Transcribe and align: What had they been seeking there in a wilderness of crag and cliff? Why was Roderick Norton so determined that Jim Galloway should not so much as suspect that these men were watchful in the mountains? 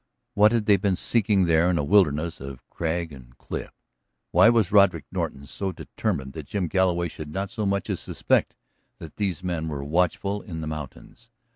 What 0.33 0.51
had 0.51 0.65
they 0.65 0.77
been 0.77 0.95
seeking 0.95 1.45
there 1.45 1.69
in 1.69 1.77
a 1.77 1.83
wilderness 1.83 2.39
of 2.41 2.67
crag 2.71 3.11
and 3.13 3.37
cliff? 3.37 3.69
Why 4.31 4.49
was 4.49 4.71
Roderick 4.71 5.05
Norton 5.11 5.45
so 5.45 5.71
determined 5.71 6.33
that 6.33 6.47
Jim 6.47 6.67
Galloway 6.69 7.07
should 7.07 7.29
not 7.29 7.51
so 7.51 7.67
much 7.67 7.87
as 7.87 7.99
suspect 7.99 8.55
that 8.97 9.17
these 9.17 9.43
men 9.43 9.67
were 9.67 9.83
watchful 9.83 10.41
in 10.41 10.59
the 10.61 10.65
mountains? 10.65 11.29